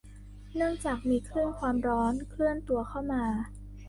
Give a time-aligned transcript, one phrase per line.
[0.55, 3.23] เนื้องจากมีคลื่นความร้อนเคลื่อนตัวเข้ามา